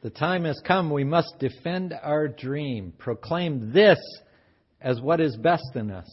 [0.00, 3.98] The time has come we must defend our dream, proclaim this
[4.80, 6.08] as what is best in us.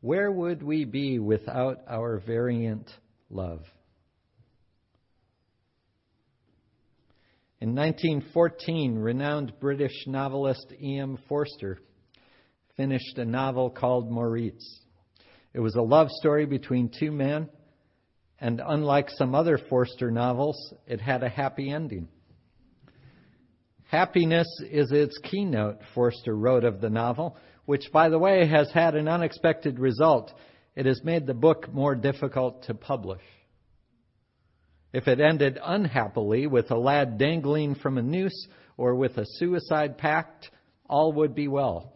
[0.00, 2.90] Where would we be without our variant
[3.30, 3.60] love?
[7.60, 11.16] In 1914, renowned British novelist E.M.
[11.28, 11.78] Forster
[12.76, 14.80] finished a novel called Maurice.
[15.54, 17.48] It was a love story between two men,
[18.40, 22.08] and unlike some other Forster novels, it had a happy ending.
[23.92, 28.94] Happiness is its keynote, Forster wrote of the novel, which, by the way, has had
[28.94, 30.32] an unexpected result.
[30.74, 33.20] It has made the book more difficult to publish.
[34.94, 39.98] If it ended unhappily with a lad dangling from a noose or with a suicide
[39.98, 40.50] pact,
[40.88, 41.92] all would be well,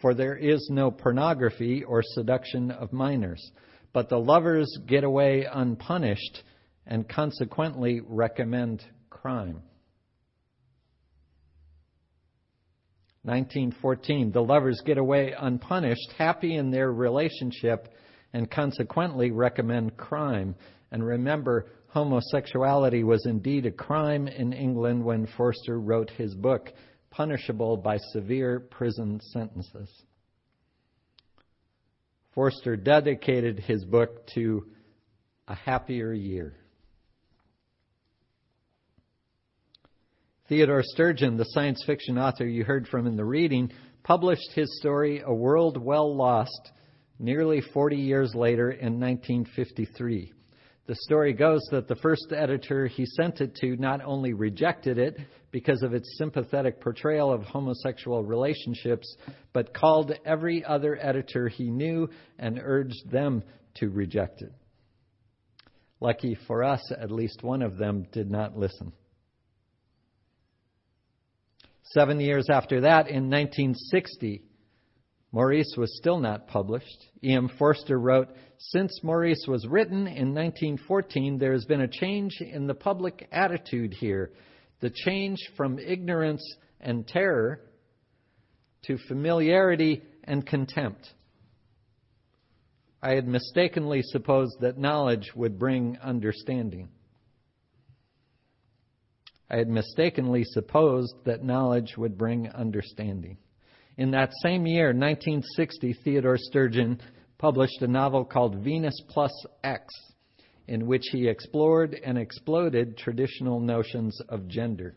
[0.00, 3.44] for there is no pornography or seduction of minors.
[3.92, 6.44] But the lovers get away unpunished
[6.86, 9.64] and consequently recommend crime.
[13.22, 14.32] 1914.
[14.32, 17.88] The lovers get away unpunished, happy in their relationship,
[18.32, 20.54] and consequently recommend crime.
[20.90, 26.70] And remember, homosexuality was indeed a crime in England when Forster wrote his book,
[27.10, 29.90] punishable by severe prison sentences.
[32.32, 34.66] Forster dedicated his book to
[35.48, 36.54] a happier year.
[40.50, 43.70] Theodore Sturgeon, the science fiction author you heard from in the reading,
[44.02, 46.72] published his story, A World Well Lost,
[47.20, 50.32] nearly 40 years later in 1953.
[50.88, 55.20] The story goes that the first editor he sent it to not only rejected it
[55.52, 59.06] because of its sympathetic portrayal of homosexual relationships,
[59.52, 62.08] but called every other editor he knew
[62.40, 64.52] and urged them to reject it.
[66.00, 68.90] Lucky for us, at least one of them did not listen.
[71.92, 74.42] Seven years after that, in 1960,
[75.32, 77.06] Maurice was still not published.
[77.24, 77.50] E.M.
[77.58, 82.74] Forster wrote, Since Maurice was written in 1914, there has been a change in the
[82.74, 84.30] public attitude here.
[84.80, 86.42] The change from ignorance
[86.80, 87.60] and terror
[88.84, 91.08] to familiarity and contempt.
[93.02, 96.90] I had mistakenly supposed that knowledge would bring understanding.
[99.50, 103.36] I had mistakenly supposed that knowledge would bring understanding.
[103.96, 107.00] In that same year, 1960, Theodore Sturgeon
[107.36, 109.32] published a novel called Venus Plus
[109.64, 109.92] X,
[110.68, 114.94] in which he explored and exploded traditional notions of gender.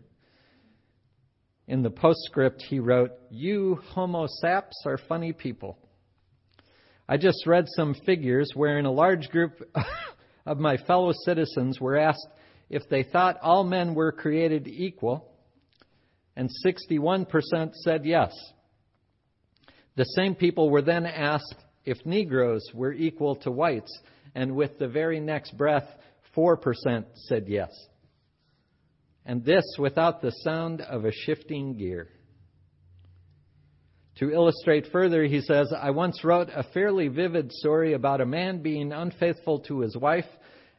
[1.67, 5.79] In the postscript, he wrote, You homo saps are funny people.
[7.09, 9.53] I just read some figures wherein a large group
[10.45, 12.27] of my fellow citizens were asked
[12.73, 15.29] if they thought all men were created equal,
[16.35, 17.27] and 61%
[17.75, 18.33] said yes.
[19.95, 23.95] The same people were then asked if Negroes were equal to whites,
[24.33, 25.87] and with the very next breath,
[26.35, 27.69] 4% said yes.
[29.23, 32.09] And this without the sound of a shifting gear.
[34.15, 38.63] To illustrate further, he says, I once wrote a fairly vivid story about a man
[38.63, 40.25] being unfaithful to his wife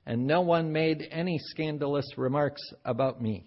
[0.06, 3.44] and no one made any scandalous remarks about me.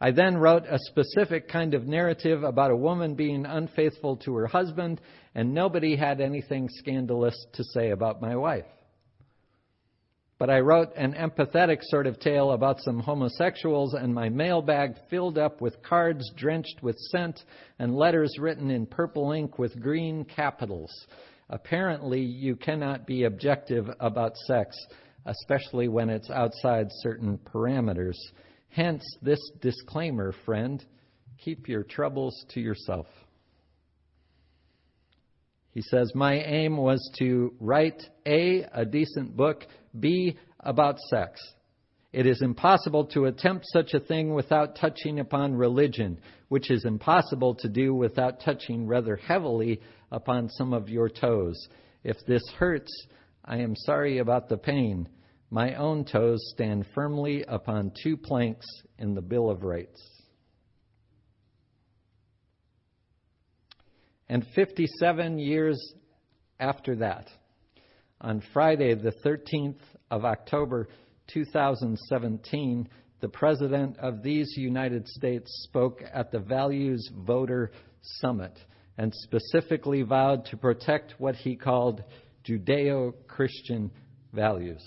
[0.00, 4.46] I then wrote a specific kind of narrative about a woman being unfaithful to her
[4.46, 5.00] husband,
[5.34, 8.64] and nobody had anything scandalous to say about my wife.
[10.38, 15.36] But I wrote an empathetic sort of tale about some homosexuals, and my mailbag filled
[15.36, 17.44] up with cards drenched with scent
[17.78, 20.90] and letters written in purple ink with green capitals.
[21.50, 24.74] Apparently, you cannot be objective about sex
[25.26, 28.16] especially when it's outside certain parameters.
[28.68, 30.84] Hence, this disclaimer, friend
[31.38, 33.06] keep your troubles to yourself.
[35.72, 39.66] He says, My aim was to write A, a decent book,
[39.98, 41.40] B, about sex.
[42.12, 47.54] It is impossible to attempt such a thing without touching upon religion, which is impossible
[47.56, 49.80] to do without touching rather heavily
[50.10, 51.68] upon some of your toes.
[52.02, 52.90] If this hurts,
[53.50, 55.08] I am sorry about the pain.
[55.50, 58.64] My own toes stand firmly upon two planks
[58.96, 60.00] in the Bill of Rights.
[64.28, 65.94] And 57 years
[66.60, 67.26] after that,
[68.20, 69.80] on Friday, the 13th
[70.12, 70.88] of October
[71.34, 72.88] 2017,
[73.20, 77.72] the President of these United States spoke at the Values Voter
[78.20, 78.56] Summit
[78.96, 82.04] and specifically vowed to protect what he called
[82.44, 83.90] Judeo Christian
[84.32, 84.82] values.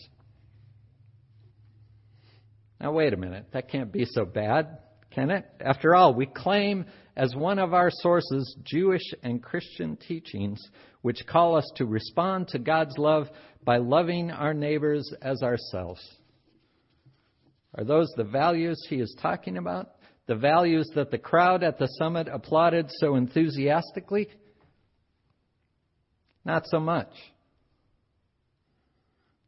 [2.79, 3.45] Now, wait a minute.
[3.53, 4.79] That can't be so bad,
[5.13, 5.45] Can it?
[5.61, 6.85] After all, we claim
[7.15, 10.59] as one of our sources Jewish and Christian teachings
[11.01, 13.29] which call us to respond to God's love
[13.63, 16.01] by loving our neighbors as ourselves.
[17.75, 19.91] Are those the values he is talking about?
[20.25, 24.29] The values that the crowd at the summit applauded so enthusiastically?
[26.45, 27.11] Not so much.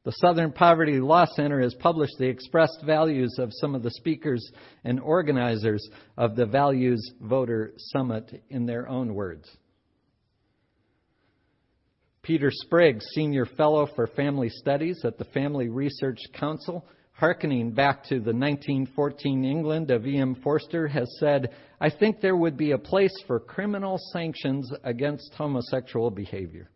[0.06, 4.52] The Southern Poverty Law Center has published the expressed values of some of the speakers
[4.84, 9.50] and organizers of the Values Voter Summit in their own words.
[12.22, 18.16] Peter Sprigg, Senior Fellow for Family Studies at the Family Research Council, hearkening back to
[18.16, 20.36] the 1914 England of E.M.
[20.44, 21.50] Forster, has said,
[21.82, 26.70] I think there would be a place for criminal sanctions against homosexual behavior.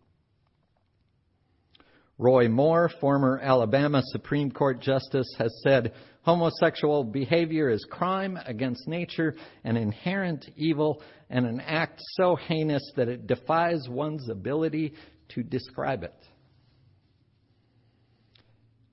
[2.20, 5.94] Roy Moore, former Alabama Supreme Court Justice, has said
[6.24, 13.08] homosexual behavior is crime against nature, an inherent evil, and an act so heinous that
[13.08, 14.94] it defies one's ability
[15.30, 16.14] to describe it.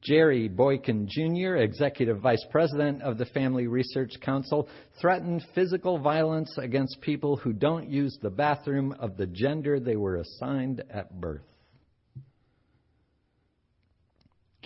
[0.03, 4.69] Jerry Boykin Jr., Executive Vice President of the Family Research Council,
[5.01, 10.19] threatened physical violence against people who don't use the bathroom of the gender they were
[10.19, 11.43] assigned at birth.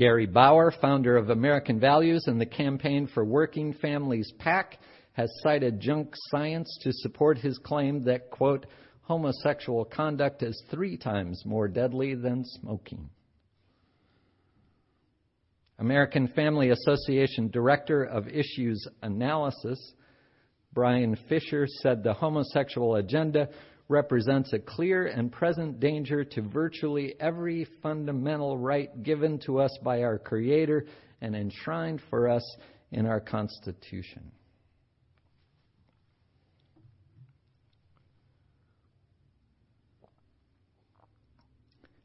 [0.01, 4.79] Gary Bauer, founder of American Values and the Campaign for Working Families PAC,
[5.13, 8.65] has cited junk science to support his claim that, quote,
[9.03, 13.11] homosexual conduct is three times more deadly than smoking.
[15.79, 19.93] American Family Association Director of Issues Analysis,
[20.73, 23.51] Bryan Fischer, said the homosexual agenda
[23.91, 30.03] represents a clear and present danger to virtually every fundamental right given to us by
[30.03, 30.87] our Creator
[31.21, 32.57] and enshrined for us
[32.93, 34.31] in our Constitution.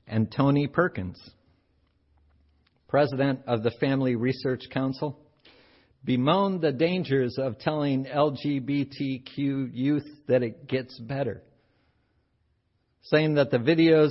[0.07, 1.19] And Tony Perkins,
[2.87, 5.19] president of the Family Research Council,
[6.03, 11.43] bemoaned the dangers of telling LGBTQ youth that it gets better
[13.05, 14.09] saying that the videos,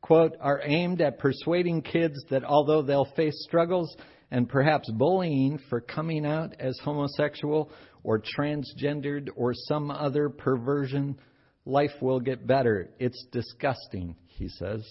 [0.00, 3.94] quote, are aimed at persuading kids that although they'll face struggles
[4.30, 7.70] and perhaps bullying for coming out as homosexual
[8.02, 11.16] or transgendered or some other perversion,
[11.64, 12.90] life will get better.
[12.98, 14.82] It's disgusting, he says.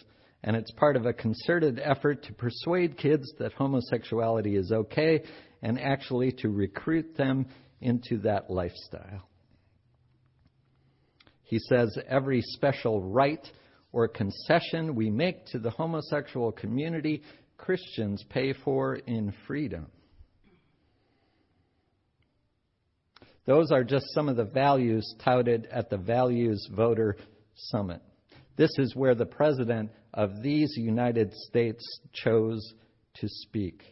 [0.44, 5.24] And it's part of a concerted effort to persuade kids that homosexuality is okay
[5.62, 7.46] and actually to recruit them
[7.82, 9.28] into that lifestyle.
[11.54, 13.48] He says every special right
[13.92, 17.22] or concession we make to the homosexual community,
[17.58, 19.86] Christians pay for in freedom.
[23.46, 27.18] Those are just some of the values touted at the Values Voter
[27.54, 28.02] Summit.
[28.56, 31.84] This is where the President of these United States
[32.14, 32.74] chose
[33.18, 33.84] to speak.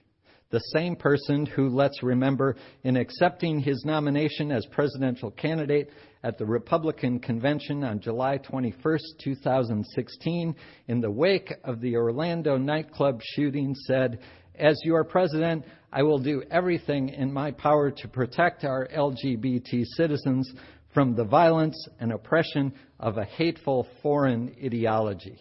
[0.49, 5.91] The same person who, let's remember, in accepting his nomination as presidential candidate,
[6.23, 10.55] at the Republican convention on July 21, 2016,
[10.87, 14.19] in the wake of the Orlando nightclub shooting, said,
[14.55, 20.51] As your president, I will do everything in my power to protect our LGBT citizens
[20.93, 25.37] from the violence and oppression of a hateful foreign ideology.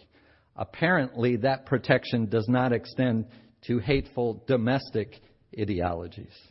[0.55, 3.25] Apparently, that protection does not extend
[3.67, 5.19] to hateful domestic
[5.59, 6.50] ideologies.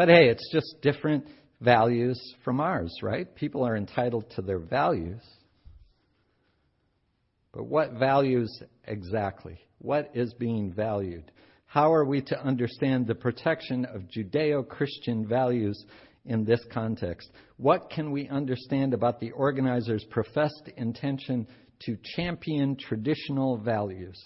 [0.00, 1.26] But hey, it's just different
[1.60, 3.26] values from ours, right?
[3.34, 5.20] People are entitled to their values.
[7.52, 8.50] But what values
[8.86, 9.58] exactly?
[9.76, 11.30] What is being valued?
[11.66, 15.84] How are we to understand the protection of Judeo Christian values
[16.24, 17.30] in this context?
[17.58, 21.46] What can we understand about the organizers' professed intention
[21.80, 24.18] to champion traditional values?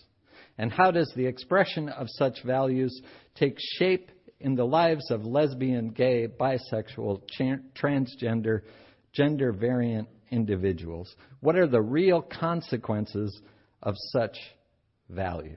[0.57, 3.03] And how does the expression of such values
[3.35, 4.13] take shape
[4.45, 7.23] in the lives of lesbian, gay, bisexual,
[7.75, 8.61] transgender,
[9.15, 11.17] gender variant individuals?
[11.41, 13.41] What are the real consequences
[13.83, 14.37] of such
[15.09, 15.57] values?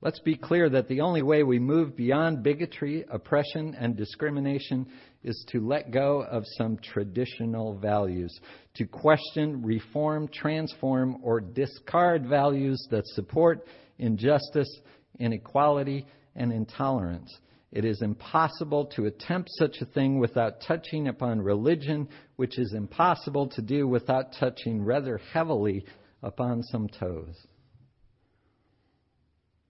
[0.00, 4.86] Let's be clear that the only way we move beyond bigotry, oppression, and discrimination
[5.22, 8.34] is to let go of some traditional values,
[8.76, 13.66] to question, reform, transform, or discard values that support
[13.98, 14.80] injustice
[15.18, 17.34] inequality, and intolerance.
[17.72, 23.48] It is impossible to attempt such a thing without touching upon religion, which is impossible
[23.50, 25.84] to do without touching rather heavily
[26.22, 27.36] upon some toes.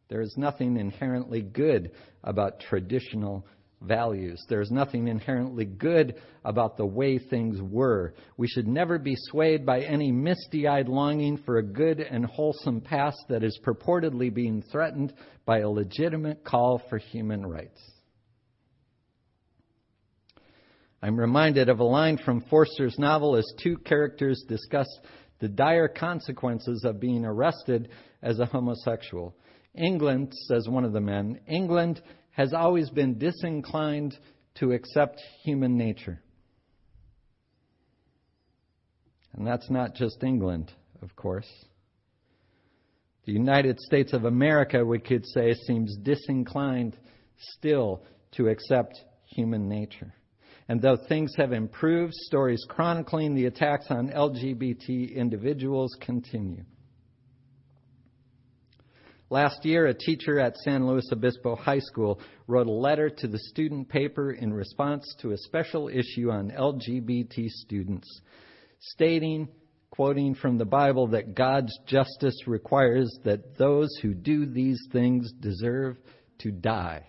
[0.09, 1.93] There is nothing inherently good
[2.25, 3.47] about traditional
[3.81, 4.43] values.
[4.49, 8.15] There's nothing inherently good about the way things were.
[8.37, 12.81] We should never be swayed by any misty eyed longing for a good and wholesome
[12.81, 15.13] past that is purportedly being threatened
[15.45, 17.81] by a legitimate call for human rights.
[21.03, 24.87] I'm reminded of a line from Forster's novel as two characters discuss
[25.39, 27.89] the dire consequences of being arrested
[28.23, 29.35] as a homosexual.
[29.75, 34.17] England, says one of the men, England has always been disinclined
[34.57, 36.21] to accept human nature.
[39.35, 40.73] And that's not just England,
[41.03, 41.49] of course.
[43.27, 46.97] The United States of America, we could say, seems disinclined
[47.39, 50.13] still to accept human nature.
[50.69, 56.65] And though things have improved, stories chronicling the attacks on LGBT individuals continue.
[59.33, 63.39] Last year, a teacher at San Luis Obispo High School wrote a letter to the
[63.39, 68.09] student paper in response to a special issue on LGBT students,
[68.81, 69.47] stating,
[69.91, 75.97] quoting from the Bible, that God's justice requires that those who do these things deserve
[76.39, 77.07] to die.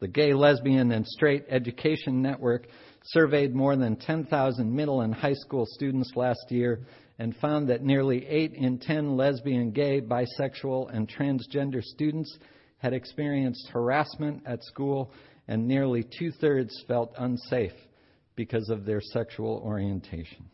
[0.00, 2.66] The Gay, Lesbian, and Straight Education Network
[3.04, 6.86] surveyed more than 10,000 middle and high school students last year
[7.20, 12.38] and found that nearly 8 in 10 lesbian, gay, bisexual, and transgender students
[12.78, 15.12] had experienced harassment at school,
[15.46, 17.74] and nearly two thirds felt unsafe
[18.36, 20.46] because of their sexual orientation.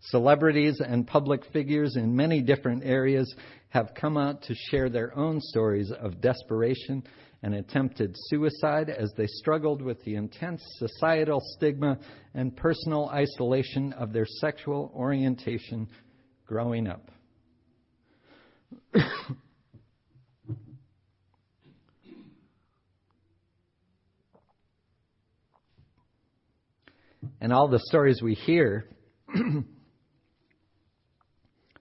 [0.00, 3.34] Celebrities and public figures in many different areas
[3.70, 7.02] have come out to share their own stories of desperation
[7.42, 11.98] and attempted suicide as they struggled with the intense societal stigma
[12.34, 15.88] and personal isolation of their sexual orientation
[16.46, 17.10] growing up.
[27.40, 28.88] and all the stories we hear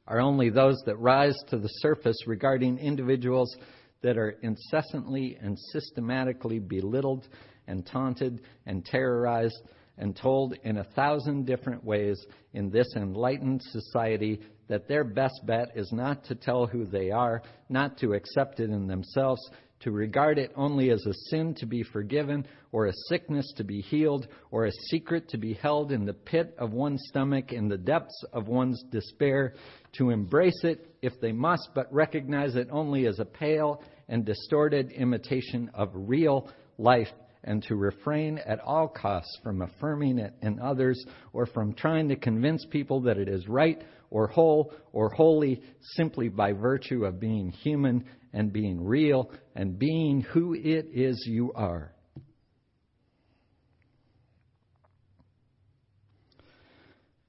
[0.07, 3.55] are only those that rise to the surface regarding individuals
[4.01, 7.27] that are incessantly and systematically belittled
[7.67, 9.61] and taunted and terrorized
[9.97, 15.69] and told in a thousand different ways in this enlightened society that their best bet
[15.75, 19.41] is not to tell who they are, not to accept it in themselves,
[19.85, 23.81] to regard it only as a sin to be forgiven, or a sickness to be
[23.81, 27.77] healed, or a secret to be held in the pit of one's stomach, in the
[27.77, 29.53] depths of one's despair,
[29.93, 34.91] to embrace it if they must, but recognize it only as a pale and distorted
[34.91, 36.49] imitation of real
[36.79, 37.11] life,
[37.43, 42.15] and to refrain at all costs from affirming it in others or from trying to
[42.15, 45.61] convince people that it is right or whole or holy
[45.95, 48.03] simply by virtue of being human
[48.35, 51.93] and being real and being who it is you are.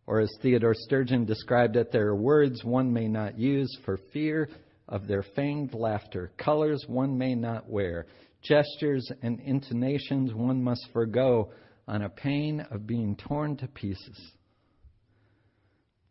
[0.04, 4.48] Or as Theodore Sturgeon described it, there are words one may not use for fear
[4.88, 8.06] of their feigned laughter, colors one may not wear,
[8.42, 11.50] gestures and intonations one must forego
[11.88, 14.32] on a pain of being torn to pieces.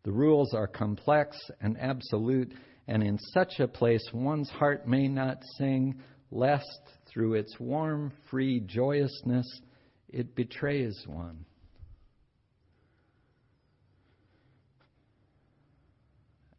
[0.04, 2.52] The rules are complex and absolute,
[2.88, 6.00] and in such a place one's heart may not sing,
[6.30, 9.46] lest through its warm, free joyousness
[10.08, 11.44] it betrays one.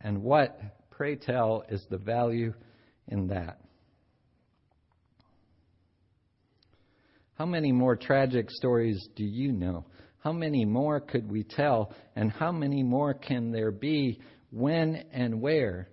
[0.01, 0.60] And what,
[0.91, 2.53] pray tell, is the value
[3.07, 3.60] in that?
[7.36, 9.86] How many more tragic stories do you know?
[10.19, 11.93] How many more could we tell?
[12.15, 14.19] And how many more can there be?
[14.50, 15.89] When and where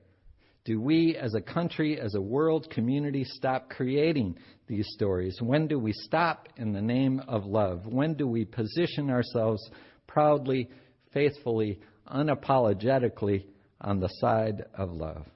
[0.64, 5.36] do we as a country, as a world community, stop creating these stories?
[5.40, 7.86] When do we stop in the name of love?
[7.86, 9.62] When do we position ourselves
[10.06, 10.70] proudly,
[11.12, 11.80] faithfully,
[12.10, 13.44] unapologetically
[13.80, 15.26] on the side of love?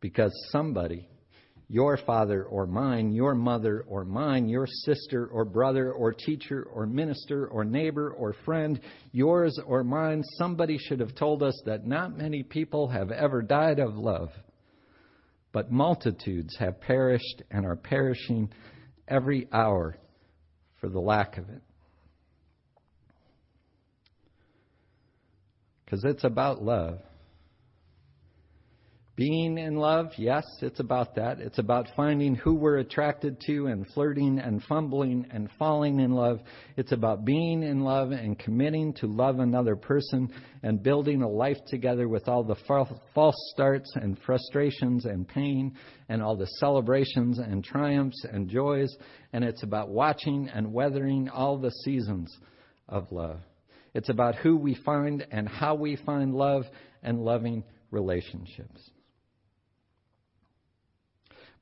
[0.00, 1.08] Because somebody
[1.68, 6.86] your father or mine, your mother or mine, your sister or brother or teacher or
[6.86, 8.80] minister or neighbor or friend,
[9.12, 13.78] yours or mine, somebody should have told us that not many people have ever died
[13.78, 14.30] of love,
[15.52, 18.50] but multitudes have perished and are perishing
[19.08, 19.96] every hour
[20.80, 21.62] for the lack of it.
[25.84, 27.00] Because it's about love.
[29.14, 31.38] Being in love, yes, it's about that.
[31.38, 36.40] It's about finding who we're attracted to and flirting and fumbling and falling in love.
[36.78, 41.58] It's about being in love and committing to love another person and building a life
[41.66, 42.56] together with all the
[43.14, 45.76] false starts and frustrations and pain
[46.08, 48.96] and all the celebrations and triumphs and joys.
[49.34, 52.34] And it's about watching and weathering all the seasons
[52.88, 53.40] of love.
[53.92, 56.64] It's about who we find and how we find love
[57.02, 58.90] and loving relationships.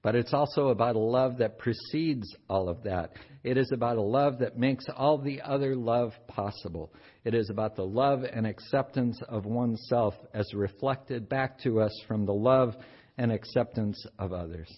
[0.02, 3.12] But it's also about a love that precedes all of that.
[3.45, 6.92] It is about a love that makes all the other love possible.
[7.25, 12.25] It is about the love and acceptance of oneself as reflected back to us from
[12.25, 12.75] the love
[13.19, 14.71] and acceptance of others.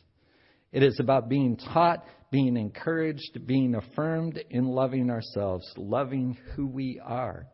[0.73, 7.01] It is about being taught, being encouraged, being affirmed in loving ourselves, loving who we
[7.05, 7.47] are.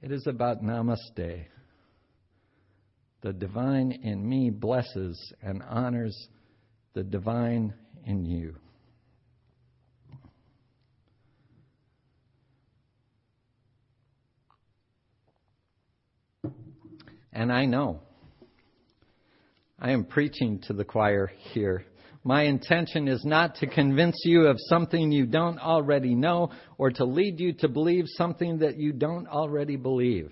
[0.00, 1.44] It is about namaste.
[3.22, 6.28] The divine in me blesses and honors
[6.92, 7.72] the divine
[8.04, 8.56] in you.
[17.32, 18.00] And I know
[19.78, 21.84] I am preaching to the choir here.
[22.24, 27.04] My intention is not to convince you of something you don't already know or to
[27.04, 30.30] lead you to believe something that you don't already believe.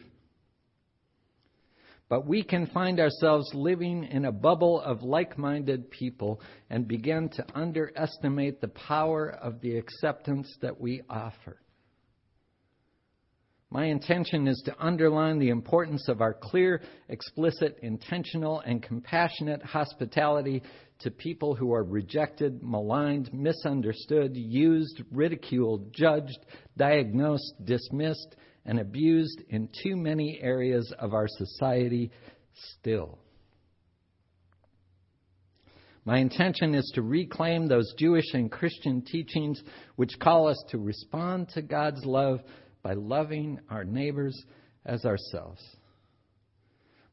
[2.10, 7.28] But we can find ourselves living in a bubble of like minded people and begin
[7.30, 11.56] to underestimate the power of the acceptance that we offer.
[13.70, 20.64] My intention is to underline the importance of our clear, explicit, intentional, and compassionate hospitality
[20.98, 26.38] to people who are rejected, maligned, misunderstood, used, ridiculed, judged,
[26.76, 32.10] diagnosed, dismissed, and abused in too many areas of our society
[32.78, 33.18] still.
[36.04, 39.62] My intention is to reclaim those Jewish and Christian teachings
[39.96, 42.40] which call us to respond to God's love
[42.82, 44.42] by loving our neighbors
[44.86, 45.62] as ourselves.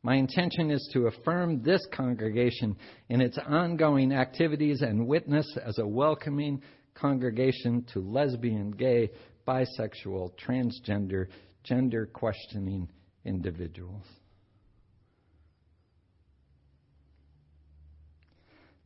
[0.03, 2.77] My intention is to affirm this congregation
[3.09, 6.61] in its ongoing activities and witness as a welcoming
[6.99, 9.09] congregation to lesbian, gay,
[9.47, 11.27] bisexual, transgender,
[11.63, 12.89] gender questioning
[13.25, 14.03] individuals.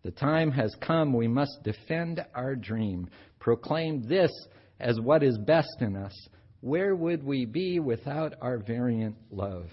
[0.04, 3.08] The time has come we must defend our dream,
[3.39, 4.32] proclaim this
[4.80, 6.13] as what is best in us.
[6.62, 9.67] Where would we be without our variant love?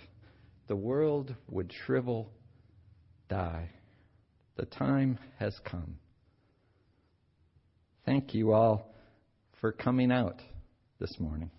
[0.68, 2.30] The world would shrivel,
[3.28, 3.70] die.
[4.56, 5.96] The time has come.
[8.08, 8.86] Thank you all
[9.60, 10.40] for coming out
[10.98, 11.50] this morning.